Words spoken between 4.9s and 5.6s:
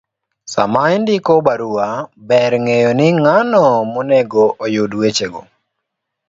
wechego,